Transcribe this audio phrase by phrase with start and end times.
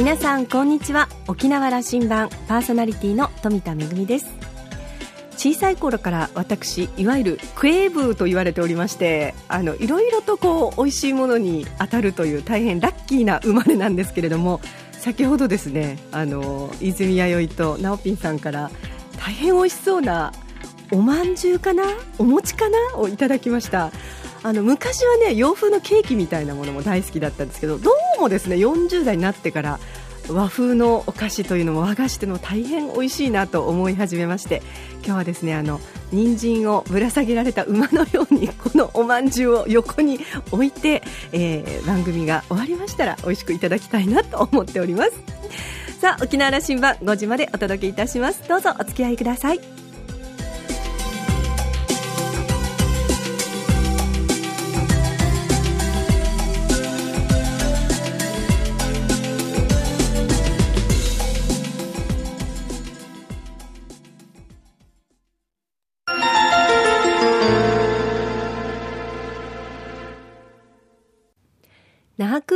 [0.00, 1.10] 皆さんこんにちは。
[1.28, 4.28] 沖縄羅針盤パーソナリティの富田恵です。
[5.36, 18.70] 小さい頃から私いわゆるクエーブーと言われておりましてあのいろいろとこう美味しいものに当たるという大変ラッキーな生まれなんですけれども先ほどですねあの泉弥生と直ピンさんから
[19.18, 20.32] 大変美味しそうな
[20.92, 21.84] おまんじゅうかな？
[22.16, 22.78] お餅かな？
[22.96, 23.92] をいただきました。
[24.42, 29.78] あの昔はね洋風のケーキみたいなものも大好きだったんですけどどうもですね40代になってから
[30.28, 34.62] 和風のお菓子というのも和菓子というのも大変美味しいなと思い始めまして
[34.98, 35.80] 今日はですねあの
[36.12, 40.20] 人参をぶら下げられた馬のようにこのおまんじゅうを横に
[40.52, 41.02] 置いて、
[41.32, 45.12] えー、番組が終わりましたら美味しくいただきたいなと思っております。
[46.00, 48.48] さあ沖縄羅針盤5時までお届けいたします。
[48.48, 49.79] どうぞお付き合いください。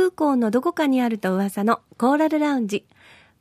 [0.05, 2.85] 空港のどこかにあると噂のコーラルラウンジ。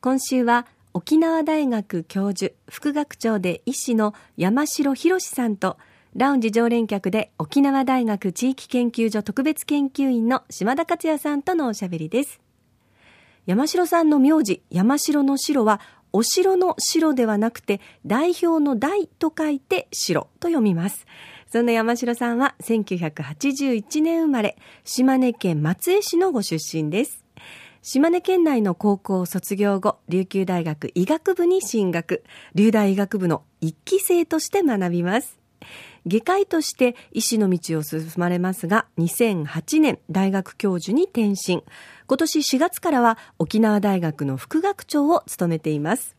[0.01, 5.77] 今週は沖縄大学教授、副学長で医師の山城博さんと、
[6.17, 12.41] ラウンジ常連客で沖縄大学地域研究所特別研究員の島田克也さんとのおしゃべりです。
[13.45, 15.83] 山城さんの名字、山城の城は、
[16.15, 21.05] お城の城ではなくて、代表の代と書いて城と読みます。
[21.55, 27.23] そんな山城さんは1981年生まれ、島根県松江市のご出身です。
[27.81, 32.25] 島根県内の高校を卒業後、琉球大学医学部に進学、
[32.57, 35.39] 琉大医学部の一期生として学びます。
[36.09, 41.63] 外科医として医師の道を進まれますが、2008年大学教授に転身。
[42.09, 46.17] 今年4月からは沖縄大学の副学長を務めています。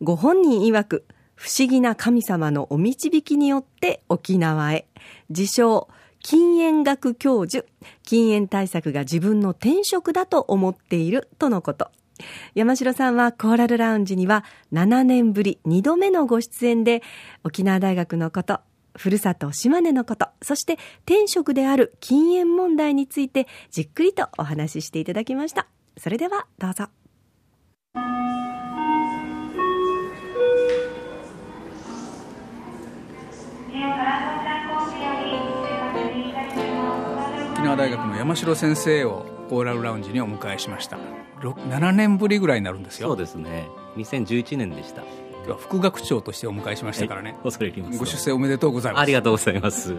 [0.00, 1.04] ご本人曰く、
[1.40, 4.86] 不思議な神様のお導きによって沖縄へ。
[5.30, 5.88] 自称、
[6.22, 7.66] 禁煙学教授。
[8.02, 11.90] 禁煙対策が自分の転職だと思っているとのこと。
[12.54, 17.02] 山城さんはコーラルラウンジには7年ぶり2度目のご出演で
[17.42, 18.60] 沖縄大学のこと、
[18.94, 20.74] ふるさと島根のこと、そして
[21.06, 25.68] 転職である禁煙問題についてじっくりとお話ししていただきました。
[25.96, 26.88] それではどうぞ。
[38.20, 40.98] 山城先生をコーラルラウンジにお迎えしました。
[41.40, 43.08] 7年ぶりぐらいになるんですよ。
[43.08, 43.66] そうですね。
[43.96, 45.00] 2011年でした。
[45.00, 47.34] 今日は副学長としてお迎えしましたからね。
[47.42, 47.98] 恐れ入ります。
[47.98, 49.00] ご出世おめでとうございます。
[49.00, 49.96] ありがとうございます。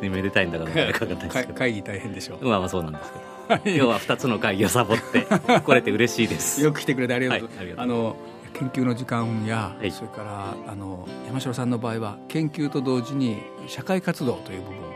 [0.00, 2.48] めでたいんだから会議大変でしょう。
[2.48, 3.70] まあまあそうなんですけど。
[3.70, 5.26] 今日は2つの会議をサボって
[5.60, 6.62] 来れて嬉しいです。
[6.62, 8.16] よく来てくれてありがとう、はい、あの
[8.54, 14.87] 研究の時間や、はい、それからあの山城さんの場合は研究と同時に社会活動という部分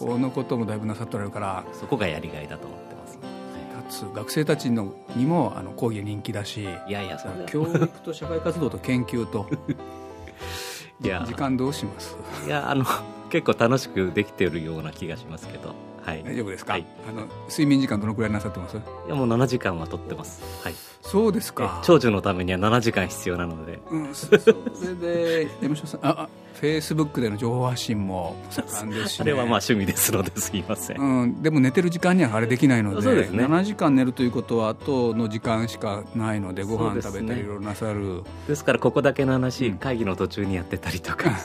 [0.00, 9.46] このこともだいぶなさっておられるからそこがやりがいだと思ってます、かつ学生たちのにもあの講義人気だしいやいや教育と社会活動と研究と
[11.02, 11.24] いや。
[11.26, 12.16] 時間どうします？
[12.46, 12.84] いやあの
[13.30, 15.74] 結構楽しくできてるような気がしますけど。
[16.02, 18.78] はい、大丈夫ですか、はい、あの睡眠時間どのくらいなさってます？
[18.78, 20.42] いやもう7時間は取ってます。
[20.64, 20.74] はい。
[21.02, 21.80] そうですか。
[21.84, 38.22] 長寿のためには7時間必要なので、うん、そそれで山下さんあフェイスブックでの情報発信も盛んですし、ね、 あれはまあ趣味ですのですいません、うん、でも寝てる時間にはあれできないのでです、ね、7時間寝るということは後の時間しかないのでご飯食べたりいろいろなさる。
[38.46, 41.30] ですからここだけの話、うん、会議の途中にやってたりとか。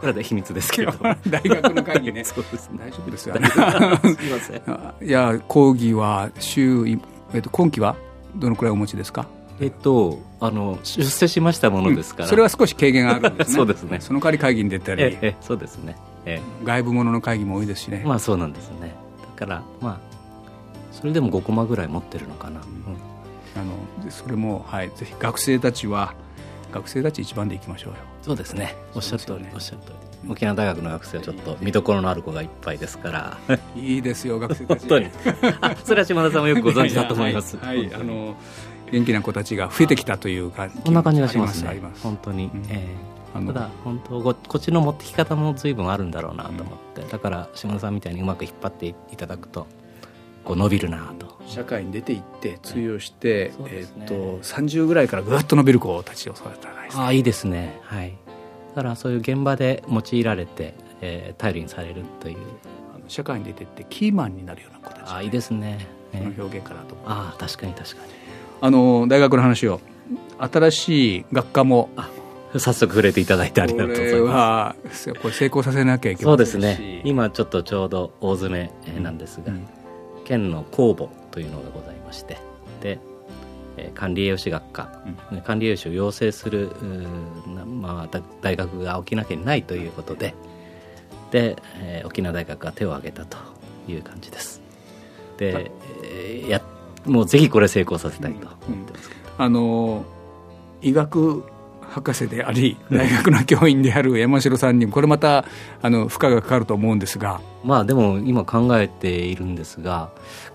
[0.00, 0.92] これは秘密ですけど
[1.28, 2.24] 大学の会議ね。
[2.24, 3.58] そうです、ね、大丈夫ですよ、ね、す。
[3.58, 4.54] いませ
[5.04, 5.06] ん。
[5.06, 6.86] いや講義は週、
[7.34, 7.96] えっと、今期は
[8.34, 9.26] どのくらいお持ちですか？
[9.60, 13.54] えっと、あの出世しましたものですから、うん、それは少し軽減があるんですね。
[13.56, 14.00] そうですね。
[14.00, 15.02] その代わり会議に出たり。
[15.02, 18.02] ええそうですね、ええ、外部ものの会議も多いですしね。
[18.06, 18.94] まあそうなんですね。
[19.38, 19.98] だからまあ
[20.92, 26.14] それでも5コマぐらい持ってるのかな、うん、あのそれも、はい、ぜひ学生たちは
[26.72, 27.98] 学生たち一番でいきましょうよ。
[28.22, 28.76] そうですね。
[28.94, 30.10] おっしゃる通り、ね、おっしゃる通り。
[30.28, 33.58] 沖縄大学の学生はちょっと見どころのある子がいっぱいですから。
[33.74, 34.80] いいですよ 学生たち。
[34.80, 35.06] 本当に。
[35.60, 37.56] あそれは島田さんもよくご存知だと思います。
[37.56, 38.36] はい、はい、あの
[38.92, 41.80] 元気な子たちが増えてきたというかそんな感じがしますね。
[42.02, 49.66] 本当に、うん、えー、ただ本当ここっちの持ってき方も随分あるんだろうなと思って、うん、だから島田さんみたいにうまく引っ張っていただくと
[50.44, 51.38] こう伸びるなと。
[51.46, 57.80] 社会に出ていって通用して、ね、えー、っと30ぐらいからぐっと伸びる子たちを育てたらいああいいですね。
[57.84, 58.16] はい。
[58.74, 62.36] だからそういう現場で用いられて、えー、頼りにされるという。
[63.10, 68.12] 社会に出てってキーマンになるような子たち、ね、ああいいですね、えー、その表現かなとああ確かに確かに
[68.60, 69.80] あの大学の話を。
[70.38, 71.90] 新しい学科も。
[72.52, 75.14] 早速触れていただいてありがとうございます。
[75.14, 77.00] これ成功させなきゃいけないそうですね。
[77.04, 79.68] 今ちょっとちょうど大詰めなんですが、うん、
[80.24, 82.38] 県の公募というのがございまして
[82.80, 82.98] で
[83.94, 85.02] 管理栄養士学科、
[85.32, 86.70] うん、管理栄養士を養成する、
[87.66, 90.34] まあ、大学が沖縄県にないということで
[91.30, 93.38] で、えー、沖縄大学が手を挙げたと
[93.88, 94.60] いう感じです。
[95.36, 95.70] で、
[96.02, 96.19] え
[97.06, 98.48] もうぜひこれ成功させたいと。
[98.48, 100.04] 思ってますけど、うん、あの
[100.82, 101.44] 医学
[101.90, 105.44] 博士であり大学の教員である山城さんにこれまた
[105.82, 107.40] あの負荷がかかると思うんですが。
[107.64, 110.10] まあでも今考えているんですが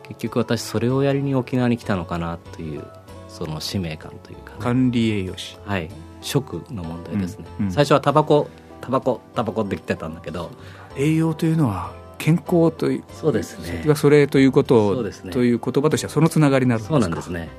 [0.08, 2.84] 結局私それをやりに沖縄に来たのかなという
[3.28, 5.58] その使命感というか、ね、管理栄養士。
[5.66, 5.90] はい。
[6.22, 7.66] 食の問題ですね、うん。
[7.68, 8.50] うん、最初はタバコ
[8.82, 10.52] タバコタバコって来てたんだけど。
[10.98, 11.92] 栄養というのは
[12.26, 13.84] 健康というそうですね。
[13.86, 16.94] がそれということを、ね、という言葉としてはそのつながりになるんですか？
[16.96, 17.50] そうなんですね。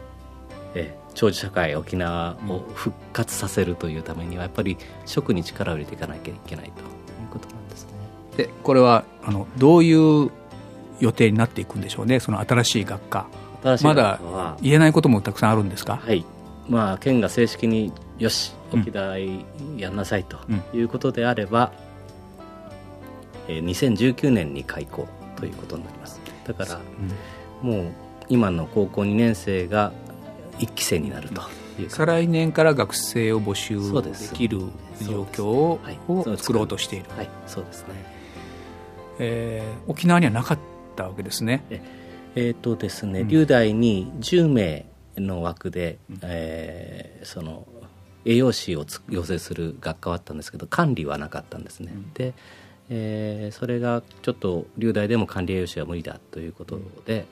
[0.75, 6.75] え長寿社会沖縄を復活させるというためにはやっぱり食に力を入れていかなきゃいけないという
[7.31, 7.91] ことなんですね。
[8.37, 10.31] でこれはあのどういう
[10.99, 12.19] 予定になっていくんでしょうね？
[12.19, 13.27] その新しい学科。
[13.83, 16.01] まだ言えないこともたくさんあるんですか？
[16.05, 16.25] はい。
[16.69, 19.17] まあ県が正式によし沖縄
[19.77, 20.39] やんなさいと
[20.75, 21.86] いうことであれば、うん、
[23.49, 26.21] えー、2019年に開校ということになります。
[26.47, 26.81] だから、
[27.63, 27.93] うん、もう
[28.29, 29.93] 今の高校2年生が
[30.59, 31.43] 1期生になると
[31.89, 34.61] 再来年から学生を募集できる
[35.03, 35.81] 状況を
[36.37, 37.95] 作ろうとしている、はい、そうですね、
[39.19, 40.59] えー、沖縄にはなかっ
[40.97, 41.63] たわけですね。
[41.69, 41.83] え
[42.35, 47.67] えー、とですね、龍大に10名の枠で、うん、えー、その
[48.25, 52.35] 栄養士を養成する学科はあったんですけど管理はなかったんですね、うん、で、
[52.89, 57.27] えー、それがちょっと龍大でも管理栄養士は無理だということで、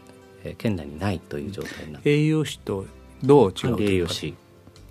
[0.45, 2.11] うん、えー、県内にないという状態になって。
[2.11, 2.87] 栄養士と
[3.23, 4.35] どう違う栄養士。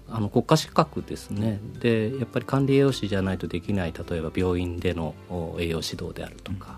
[0.09, 5.15] あの国家資格ですね、うん、でやっぱり管理栄養士じゃないとできない例えば病院での
[5.57, 6.77] 栄養指導であるとか、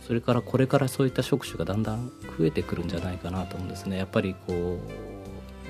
[0.00, 3.98] うん、それからこれからそういった職種がだんだん増えてくるんじゃないかなと思うんですね。
[3.98, 4.78] やっぱりこ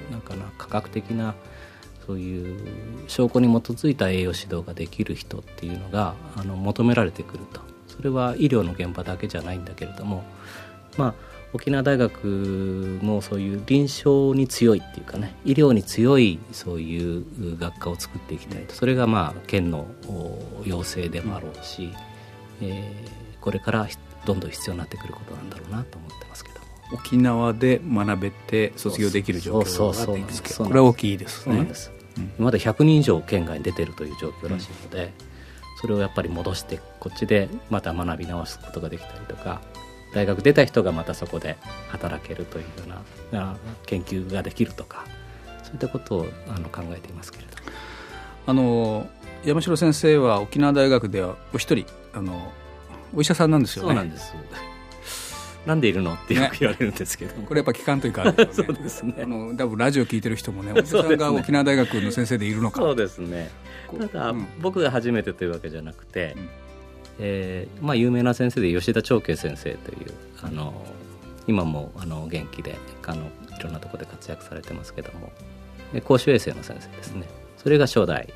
[0.09, 1.35] うなんかな科学的な
[2.07, 2.59] そういう
[3.09, 7.61] 証拠に基づいた栄養指導ができる人っていうのがあの求められてくると。
[7.89, 10.25] それは医療の現場だけじゃないんだけれども
[10.97, 11.15] まあ
[11.53, 17.25] 沖縄大学もそういう臨床に強いっていうかね医療に強いそういう
[17.57, 18.75] 学科を作っていきたいと。
[18.75, 19.87] それがまあ県の
[20.65, 21.93] 要請でもあろうし、
[22.61, 23.89] うん、えー、これから
[24.27, 26.61] どんどん必要になってくることなんだろうなと思ってますけど
[26.93, 31.59] 沖縄で学べて卒業できる状況があっていくけどこれは大きいですね。
[31.59, 31.69] うん、
[32.39, 35.13] まだ100人以上県外に出てるという状況らしいので、うん、
[35.81, 39.61] それをやっぱり戻してこっちでまた学び直すことができたりとか
[40.15, 41.57] 大学出た人がまたそこで
[41.89, 42.71] 働けるというよ
[43.33, 43.57] うな
[43.87, 45.05] 研究ができるとか
[45.63, 47.51] そういったことをあの考えていますけれど
[48.47, 49.09] あの
[49.45, 52.53] 山城先生は沖縄大学ではお一人あの
[53.15, 53.89] お医者さんなんですよね。
[53.89, 54.35] そうなんです
[55.67, 56.15] なんでいるの？
[56.15, 59.15] ってよく言われるんですけど、ね、これやっぱ聞かんというか、ね、 そうですね。
[59.23, 62.81] あの多分ラジオ聞いてる人もね お医者さんが沖縄大学の先生でいるのか。
[62.81, 63.51] そうですね。
[63.99, 66.49] ただ、うん、僕が初めてというわけじゃなくて、うん。
[67.21, 70.13] えーまあ、有名な先生で吉田長慶先生という
[70.43, 70.85] あの
[71.47, 75.33] 今もあの元気であのいろんなところで活躍されてますけども。
[76.03, 77.29] 公衆衛生の先生ですね。
[77.57, 78.29] それが初代。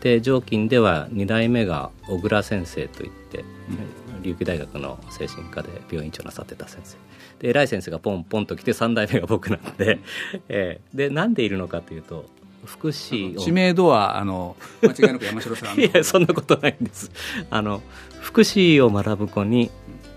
[0.00, 6.96] で常勤では2代目が小倉先生といって、うん、琉球大学の精神科で病院長なさってた先生。
[7.38, 10.00] で偉い先生がポンポンと来て3代目が僕なんで、
[10.48, 12.26] えー、でなんでいるのかというと
[12.64, 17.10] 福祉知名度はあの間違いなく山城さん いやそんなことないんです。
[17.50, 17.82] あの
[18.20, 19.70] 福祉を学ぶ子に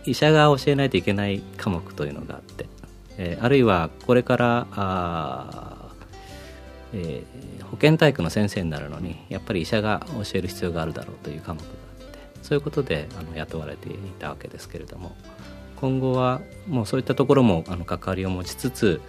[0.05, 2.65] 医者が教えないといけない科目というのがあって、
[3.17, 5.89] えー、あるいはこれからあ、
[6.93, 11.65] えー、保健体育の先生になるのにやっぱり医者が教える必要があるだろうという科目が
[12.49, 15.15] そういうことであの雇われていたわけですけれども。
[15.79, 19.01] 今後はもうそういったところもあの関わりを持ちつつ、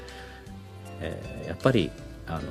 [1.01, 1.91] えー、やっぱり
[2.27, 2.43] あの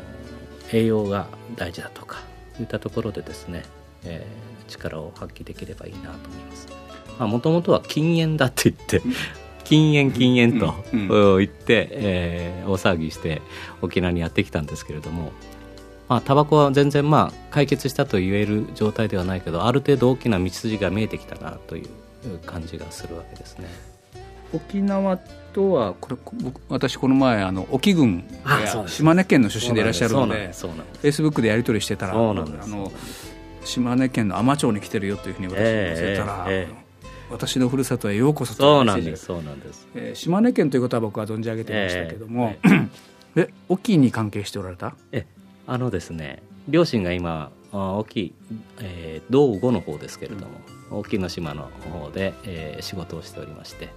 [0.74, 2.20] 栄養が大事だとか
[2.60, 3.64] いったところでですね、
[4.04, 6.68] えー、力を発揮できればいいなと思います。
[7.20, 9.02] もともとは禁煙だって言って
[9.66, 10.74] 禁煙禁煙と
[11.38, 13.42] 言って、えー、大騒ぎして
[13.82, 15.34] 沖縄にやってきたんですけれども
[16.10, 23.68] まあタバコは全然まあ解決したと言える状態ではないけどある程度大きな道筋が見えてきたなという感じがするわけですね。
[24.52, 25.18] 沖縄
[25.54, 28.24] とはこれ僕私この前あの沖郡
[28.88, 32.92] 島根県の出身でいらっしゃるのでフェイスブックでやり取りしてたらあの
[33.64, 36.86] 島根県の海士町に来てるよというふうに私に教えたら、えーえ。
[36.86, 36.90] ー
[37.32, 42.90] 私のふるさとへようこそとそうなんですそうなんです、えー、島根県ということは僕は存じ上げていましたけども、えー、
[43.36, 44.96] フえ沖に関係しておられた？
[45.12, 45.28] え
[45.70, 48.34] あのですね両親が今沖、
[48.80, 50.52] えー、道後の方ですけれども、
[50.92, 53.90] うん、沖の島の方で、えー、仕事をしておりまして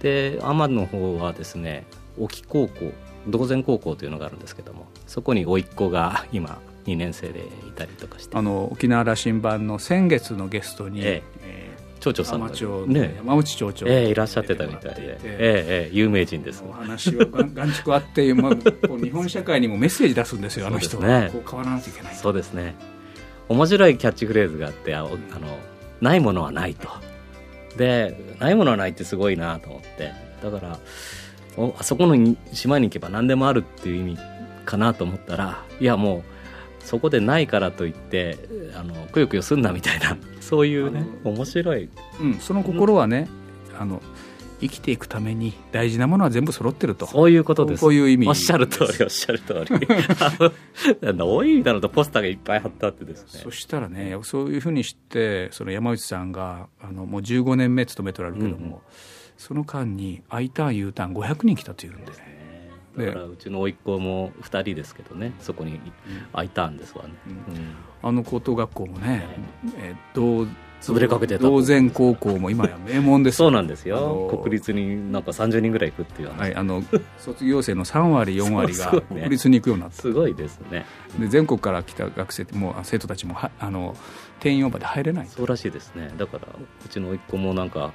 [0.00, 1.84] で奄美の方はですね
[2.18, 2.92] 沖高校
[3.26, 8.34] 道前高校というのがあるんですけどもそこに甥っ子が今2年生でいたりとかして。
[8.34, 11.67] あの沖縄羅針盤の先月のゲストに、ええ
[11.98, 12.50] 町長さんが、
[12.86, 15.22] ね、山内町長、ええ、いらっしゃってたみたいで、ええ。
[15.22, 18.52] ええ、有名人ですお話は眼蓄あって、まあ、
[18.98, 22.74] 日本社会にもメッセージ出すんですよあの人は、ね、こう変わらなきゃいけないそうですね。
[23.48, 25.10] 面白いキャッチフレーズがあってあの
[26.00, 26.88] ないものはないと。
[27.76, 30.12] でないものはないってすごいなと思って。
[30.42, 30.78] だから
[31.78, 34.18] あそこの島に行けば何でもあるっていう意味
[34.64, 36.22] かなと思ったらいやもう
[36.88, 38.38] そこでないからといって
[38.74, 43.28] あのくよくよすんなみたいな そういうね面白い、うん、その心はね、
[43.78, 44.00] あの
[44.62, 47.06] 生きていくために大事なものは全部揃ってると。
[47.06, 47.80] そういうことです。
[47.80, 48.26] こういう意味。
[48.26, 49.78] おっしゃる通り おっしゃる通り。
[51.14, 53.40] どういう意味だろうとポスターがいっぱい貼ってあってですね。
[53.44, 58.78] そしたらねそういうふうにしてその山内さんがあのもう15年目勤めておられるけども、うんうん、
[59.36, 62.38] その間に I ターン U ターン500人来たというんでね
[63.06, 65.80] だからうちの甥っ子も2人ですけどねそこに
[66.32, 67.10] 空いたんですわね、
[68.02, 69.26] あの高等学校もね、
[69.78, 70.46] えー、同
[70.80, 71.42] 潰れかけてた。
[71.42, 74.28] 同然高校も今や名門ですそうなんですよ。
[74.42, 76.82] 国立になんか30人ぐらい行くっていうはいあの
[77.18, 79.96] 卒業生の3割 4割が国立に行くようになった。
[79.96, 80.86] すごいですね。
[81.18, 83.96] で全国から来た学生も生徒たちもはあの
[84.40, 85.26] 定員オーバーで入れない。
[85.26, 86.12] そうらしいですね。
[86.16, 86.48] だから
[86.84, 87.92] うちの甥っ子もなんか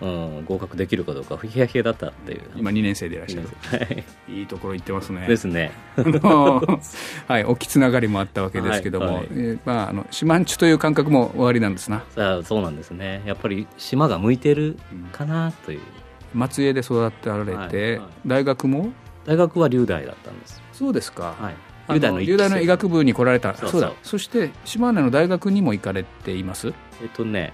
[0.00, 2.42] うん、合格できるかどうかヒヤヒヤだったっていう。
[2.56, 3.76] 今2年生でいらっしゃる、は
[4.28, 5.26] い、いいところ行ってますね。
[5.26, 5.72] ですね。
[5.96, 12.04] はい大きつながりもあったわけですけども、はいはい、えー、まあ、あの島んちという感覚も終わりなんですな。
[12.16, 13.22] あそうなんですね。
[13.24, 14.76] やっぱり島が向いてる
[15.12, 15.78] かなという、
[16.34, 18.92] うん、松江で育ってられて、はいはい、大学も？
[19.24, 20.62] 大学は龍大だったんです。
[20.72, 21.54] そうですか、はい
[21.88, 22.10] 龍大
[22.48, 23.54] のの医学部に来られた。
[23.54, 23.92] そうだ。
[24.02, 26.72] そして島根の大学にも行かれています。
[27.02, 27.52] えっとね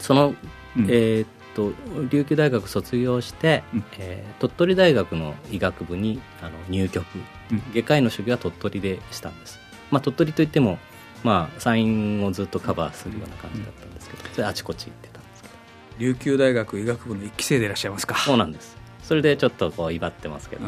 [0.00, 0.34] その
[0.76, 1.72] うん、えー、っと
[2.10, 7.06] 琉球大学卒業して、うん、えー、鳥取大学の医学部にあの入局、
[7.50, 9.58] うん、外科医の修行は鳥取でしたんです、
[9.90, 10.78] まあ、鳥取といっても、
[11.22, 15.54] まあ、山陰をずっとカバーするような感じだったんですけど、それあちこち行ってたんですけど。
[15.98, 18.16] 琉球大学医学部の一期生でいらっしゃいますか。
[18.16, 18.76] そうなんです。
[19.02, 20.62] それでちょっとこう威張ってますけど、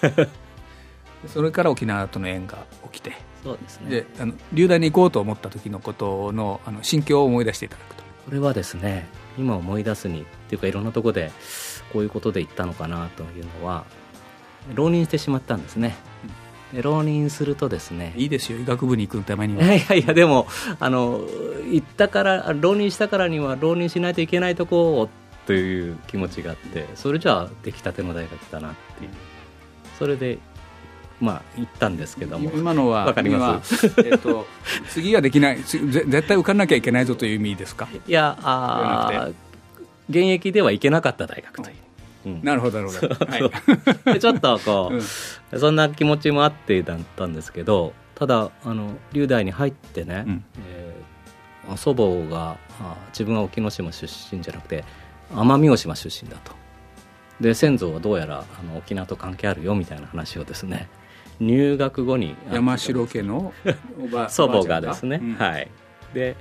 [1.28, 3.12] それから沖縄との縁が起きて
[3.42, 3.90] そうですね。
[3.90, 8.04] であの留大に行こうと思った時のことのあの心境を思い出していただくと。
[8.26, 9.06] これはですね
[9.38, 11.30] 今思い出すにっていうかいろんなところで
[11.92, 13.84] こういうことで言ったのかなというのは
[14.74, 15.96] 浪人してしまったんですね。
[16.72, 18.58] で浪人するとですねいいですよ。
[18.58, 19.62] 医学部に行くためには。
[19.74, 20.46] いやいやでも
[20.80, 21.20] あの
[21.70, 25.08] 行ったから浪人したからには浪人しないといけないとこを
[25.46, 29.10] という気持ちがあってそれじゃあ出来たての大学だなっていう。
[29.98, 30.38] それで
[31.20, 32.50] まあ言ったんですけども。
[32.54, 34.46] 今のは分かります、えーと、
[34.90, 35.58] 次はできない。
[35.62, 37.88] 絶対受かんなきゃいけないぞという意味ですか？
[38.06, 39.30] いやあ
[40.10, 41.76] 現役では行けなかった大学という、
[42.26, 43.14] うん、なるほどなるほど、
[44.10, 54.84] はい、ちょっとこう、うん、そんな気持ちもあってだったんですけどただあの龍大に入ってね、うん、えー、祖母があ自分は沖ノ島出身じゃなくて
[55.32, 56.52] 奄美大島出身だと。
[57.40, 60.88] で先祖はどうやらあの沖縄と関係あるよみたいな話をですね
[61.40, 63.52] 入学後に山城家の
[64.28, 65.70] 祖母がですね、うん、はい。
[66.12, 66.36] で、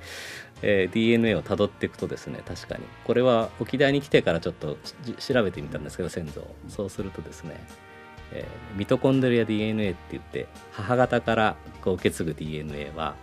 [0.62, 2.84] えー、DNA をたどっていくとですね確かに。
[3.06, 4.78] これは沖縄に来てからちょっと
[5.20, 7.60] 調べてみたんですけど先祖そうするとですね、
[8.32, 13.16] えー、ミトコンドリア DNA って言って母方からこう受け継ぐ DNA は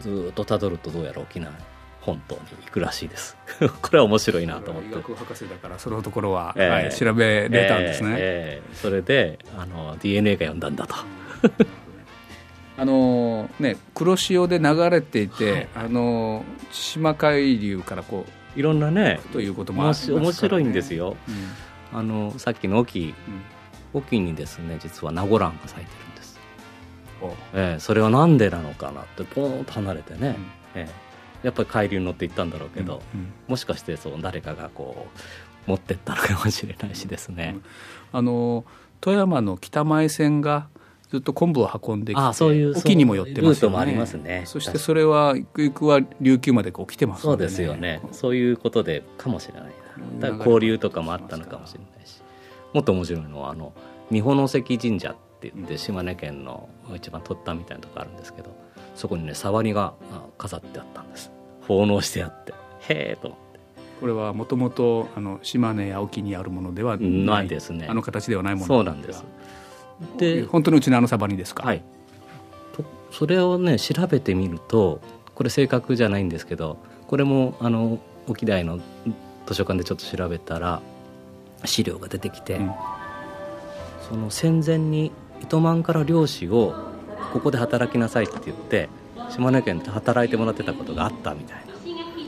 [0.00, 1.52] ずっとたどるとどうやら沖縄
[2.00, 3.36] 本島に行くらしいです。
[3.82, 4.88] これは面白いなと思って。
[4.88, 10.94] 医学博士だからそのところは、えー、はい、調べれたんですね、えー、それであの DNA が読んだんだと。
[12.80, 18.24] あのね黒潮で流れていて、はい、あの千島海流からこ
[18.56, 21.16] ういろんなねということもあね、面白いんですよ、
[21.92, 23.14] うん、あのさっきの沖、
[23.94, 26.40] うん、沖にですね実はナゴランが咲いてるんです、
[27.52, 31.07] えー、それはなんでなのかなってポーンと離れてね、うん、えー
[31.42, 35.06] やっぱり海流に乗っていったんだろうけど、うんうん、もしかしてそう誰かがこ
[35.66, 37.56] う持ってったのかもしれないしですね、
[38.12, 38.64] うん、あの
[39.00, 40.68] 富山の北前線が
[41.10, 43.76] ずっと昆布を運んできてあそういう沖にも寄ってますよね。
[43.76, 44.42] もありますね。
[44.44, 48.02] そしてそれはゆくゆくは琉球までこう来てます、ね、そうですよね。
[48.12, 49.62] そういうことでかもしれない
[50.20, 50.28] な。
[50.28, 52.20] だから交流とかもあったのかもしれないし、
[52.74, 53.72] もっと面白いのはあの
[54.10, 58.54] 三保関神社って言って島根県の一番取ったみたいなとこあるんですけど、
[58.98, 59.94] そこにね触りが
[60.36, 61.30] 飾ってあったんです。
[61.66, 62.52] 奉納してあって。
[62.80, 63.58] へえと思って。
[64.00, 65.08] これはもともと
[65.42, 67.48] 島根や沖にあるものではない。
[67.48, 67.86] ですね。
[67.88, 68.66] あの形ではないもの。
[68.66, 69.24] そうなんです。
[70.16, 71.64] で本当のうちのあのサバにですか？
[71.64, 71.82] はい。
[73.12, 75.00] それをね調べてみると
[75.34, 76.76] これ正確じゃないんですけど
[77.06, 78.80] これもあの沖大の
[79.46, 80.82] 図書館でちょっと調べたら
[81.64, 82.74] 資料が出てきて、うん、
[84.08, 86.74] その戦前に糸満から漁師を
[87.32, 88.88] ここで働きなさいって言って
[89.30, 91.68] 島根県で働いてもらってたことがあったみたいな。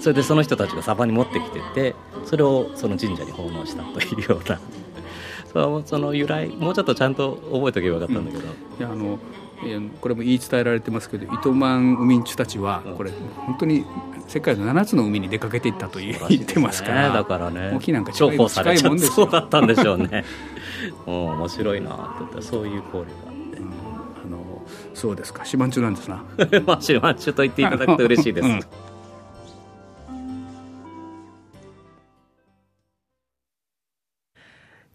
[0.00, 4.58] それでその人たちがサバに持ってきててそれをその神社に奉納したというような。
[5.52, 9.18] そその由来もうちょっとちゃんと覚えておけばよかったんだけど、うん、いやあの
[10.00, 13.10] これも言い伝えられてますけど糸満海人たちはこれ
[13.46, 13.84] 本当に
[14.28, 20.24] 世界の7つの海に出かけていったと言ってますから、ね、だからね沖なんか近い近いもんですそうだったんでしょうね。
[21.04, 21.90] 面白いな
[22.30, 23.29] ってそういう交流が
[24.94, 25.44] そうですか。
[25.44, 26.24] 島中なんですな。
[26.66, 28.60] まあ島中と言っていただくと嬉しいです、うん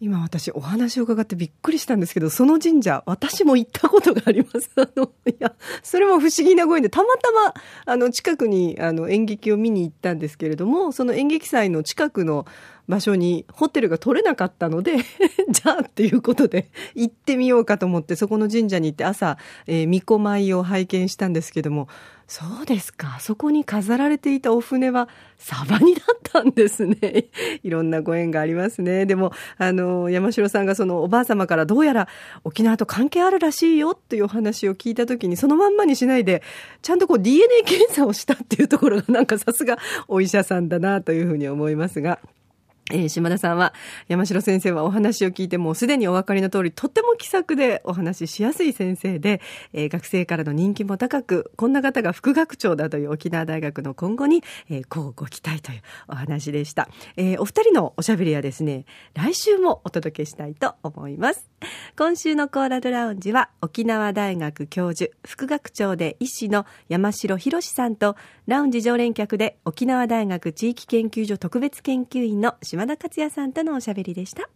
[0.05, 4.69] 今私お話を伺ってびっくりしたんですけど、その神社、私も行ったことがあります。
[4.77, 7.55] あの、いや、それも不思議なご縁で、たまたま、
[7.87, 12.45] あの、近くに、あの、演劇を見に行ったんですけれども、その演劇祭の近くの
[12.87, 14.97] 場所にホテルが取れなかったので
[15.49, 21.87] じゃあっていうことで行ってみようかと思って、そこの神社に行って朝、えー、巫女舞を拝見したんですけども、
[22.27, 23.19] そうですか。
[23.19, 27.25] そこに飾られていたお船はサバニだったんですね。
[27.61, 29.05] いろんなご縁がありますね。
[29.05, 32.07] でも、あの、山城さんがそのおばあ様からどうやら
[32.43, 36.41] 沖縄と関係あるらしいよっていうお話を聞いたときに、そのまんまにしないで、
[36.81, 39.77] ちゃんとこう DNA 検査をしたっていうところがなんかさすが
[40.07, 42.19] お医者さんだなというふうに思いますが。
[42.91, 43.73] えー、島田さんは、
[44.07, 49.41] 山城先生はお話を聞いてもうすでにお分かりの通り、とっても気さくでお話ししやすい先生で、
[49.73, 56.87] えー、学生からの人気も高く、こんな方が副学長だという沖縄大学の今後に、えー、こうご期待というお話でした。
[57.17, 61.54] えー、お二人のおしゃべりはですね、来週もお届けしたいと思います。
[61.97, 68.15] 今週のコーラルラウンジは、沖縄大学教授、副学長で医師の山城博さんと、
[68.47, 74.49] ラウンジ常連客で沖縄大学地域研究所特別研究員の島田克也さんとのおしゃべりでした。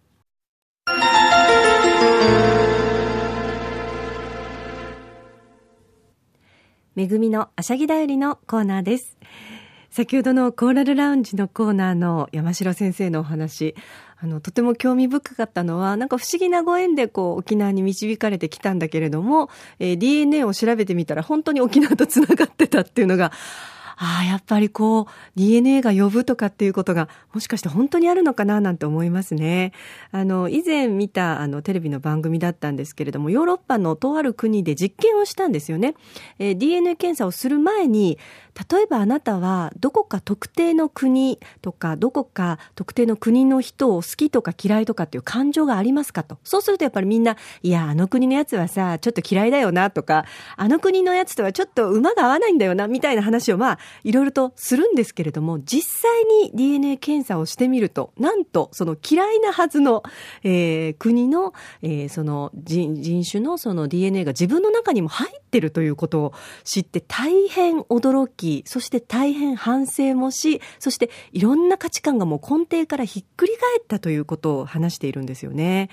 [6.96, 9.18] めぐみのあしゃぎだよりのコーナーです。
[9.90, 13.74] 先ほどのコーラルラウンジのコーナーの山城先生のお話、
[14.22, 23.32] あの、とても興味深かったのは、なんか不思議なご縁でこう、沖縄に導かれてきたんだけれども、えー、DNA を調べてみたら本当に沖縄と繋がってたっていうのが、
[24.02, 29.74] ああ、やっぱりこう、DNA が呼ぶとかっていうことが、もしかして本当にあるのかななんて思いますね。
[30.12, 35.96] あの、以前見た、あの、テレビの番組だったんですけれども、ヨーロッパのとある国で実験をしたんですよね。
[36.40, 38.18] えー、DNA 検査をする前に、
[38.72, 46.40] 例えばあなたはどこか特定の国とかどこか特定の国の人を好きとか嫌いとかっていう感情がありますかと。
[46.44, 50.26] そうするとやっぱりみんな、いや、あの国のやつはさ、ちょっと嫌いだよなとか、
[50.58, 60.04] あの国のやつとはちょっと馬が合わないんだよなみたいな話をまあ、いろいろとするんですけれども、実際に DNA 検査をしてみると、なんとその嫌いなはずの、
[60.44, 75.90] えー、国の、えー、その人人種のその DNA が自分の中にも入ってるということを知って大変驚き、そして大変反省もし、そしていろんな価値観がもう根底からひっくり返ったということを話しているんですよね。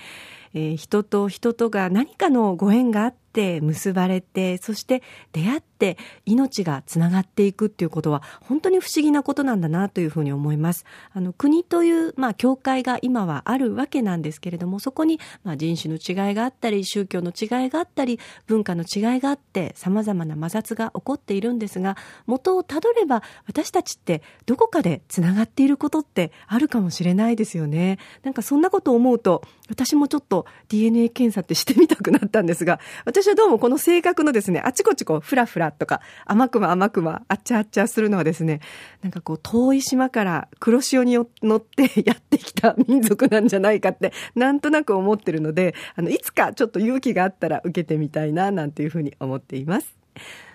[0.53, 10.85] えー、人と人とが何かのご縁があって結ばれて、そして出会って命がつながっていくっていうことは本当に不思議なことなんだなというふうに思います。
[11.13, 27.99] あの国という、まあ、教会が今はあるわけなんですけれども、そこに、まあ、人種の違いがあったり、宗教の違いがあったり、文化の違いがあって、様々な摩擦が起こっているんですが、元をたどれば私たちってどこかでつながっていることってあるかもしれないですよね。
[28.23, 30.36] なんかそんなことを思うと、私もちょっと
[30.69, 38.59] DNA 検査ってしてみたくなったんですが、私はどうもこの性格のですね、あちこちこう、ふらふらとか、甘くま甘くま、あっちゃあっちゃするのはですね、
[39.01, 49.95] なんかこう、遠い島から黒潮に乗ってやってきた民族なんじゃないかって、なんとなく思ってるので、あの、いつかちょっと勇気があったら受けてみたいな、なんていうふうに思っています。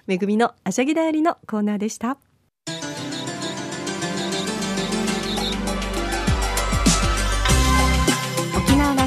[0.07, 2.32] めぐみのあしゃぎだよりのコーナーでした。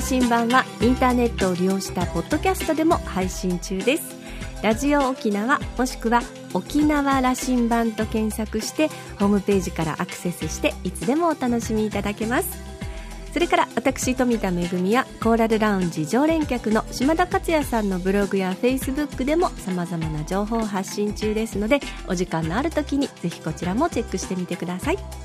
[0.06, 4.16] 新版はインターネットを利用したポッドキャストでも配信中です。
[4.62, 6.22] ラジオ沖縄もしくは
[6.54, 12.50] 沖縄羅針盤と検索してホームページからアクセスしていつでもお楽しみいただけます。
[13.34, 25.25] それから私富田恵やコーラルラウンジ常連客の島田克也さんのブログやフェイスブックでもさまざまな情報を発信中ですのでお時間のある時にぜひこちらもチェックしてみてください。